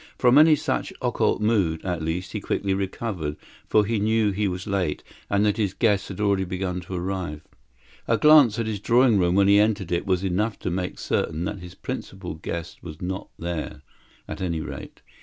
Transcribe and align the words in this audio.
From 0.17 0.39
any 0.39 0.55
such 0.55 0.91
occult 0.99 1.41
mood, 1.43 1.85
at 1.85 2.01
least, 2.01 2.31
he 2.31 2.39
quickly 2.41 2.73
recovered, 2.73 3.37
for 3.69 3.85
he 3.85 3.99
knew 3.99 4.31
he 4.31 4.47
was 4.47 4.65
late, 4.65 5.03
and 5.29 5.45
that 5.45 5.57
his 5.57 5.75
guests 5.75 6.07
had 6.07 6.19
already 6.19 6.43
begun 6.43 6.79
to 6.81 6.95
arrive. 6.95 7.43
A 8.07 8.17
glance 8.17 8.57
at 8.57 8.65
his 8.65 8.79
drawing 8.79 9.19
room 9.19 9.35
when 9.35 9.47
he 9.47 9.59
entered 9.59 9.91
it 9.91 10.07
was 10.07 10.23
enough 10.23 10.57
to 10.61 10.71
make 10.71 10.97
certain 10.97 11.45
that 11.45 11.59
his 11.59 11.75
principal 11.75 12.33
guest 12.33 12.81
was 12.81 12.99
not 12.99 13.29
there, 13.37 13.83
at 14.27 14.41
any 14.41 14.59
rate. 14.61 15.03